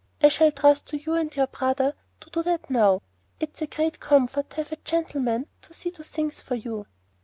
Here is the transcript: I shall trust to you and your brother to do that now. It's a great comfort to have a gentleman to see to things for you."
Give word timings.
I 0.19 0.29
shall 0.29 0.51
trust 0.51 0.87
to 0.87 0.97
you 0.97 1.13
and 1.13 1.31
your 1.35 1.45
brother 1.45 1.93
to 2.21 2.29
do 2.31 2.41
that 2.41 2.71
now. 2.71 3.03
It's 3.39 3.61
a 3.61 3.67
great 3.67 3.99
comfort 3.99 4.49
to 4.49 4.55
have 4.55 4.71
a 4.71 4.77
gentleman 4.77 5.45
to 5.61 5.75
see 5.75 5.91
to 5.91 6.03
things 6.03 6.41
for 6.41 6.55
you." 6.55 6.87